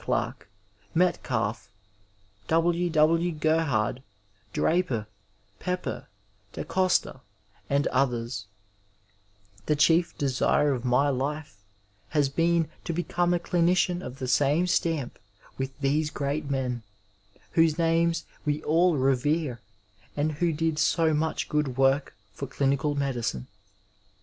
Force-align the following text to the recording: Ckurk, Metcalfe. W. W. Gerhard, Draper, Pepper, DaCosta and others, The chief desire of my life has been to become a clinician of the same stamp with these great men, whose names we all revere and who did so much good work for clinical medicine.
Ckurk, 0.07 0.47
Metcalfe. 0.95 1.69
W. 2.47 2.89
W. 2.89 3.31
Gerhard, 3.33 4.01
Draper, 4.51 5.05
Pepper, 5.59 6.07
DaCosta 6.53 7.21
and 7.69 7.85
others, 7.85 8.47
The 9.67 9.75
chief 9.75 10.17
desire 10.17 10.73
of 10.73 10.83
my 10.83 11.09
life 11.09 11.57
has 12.09 12.29
been 12.29 12.67
to 12.83 12.93
become 12.93 13.31
a 13.31 13.37
clinician 13.39 14.03
of 14.03 14.17
the 14.17 14.27
same 14.27 14.65
stamp 14.65 15.19
with 15.59 15.79
these 15.81 16.09
great 16.09 16.49
men, 16.49 16.81
whose 17.51 17.77
names 17.77 18.25
we 18.43 18.63
all 18.63 18.97
revere 18.97 19.61
and 20.17 20.31
who 20.31 20.51
did 20.51 20.79
so 20.79 21.13
much 21.13 21.47
good 21.47 21.77
work 21.77 22.15
for 22.33 22.47
clinical 22.47 22.95
medicine. 22.95 23.45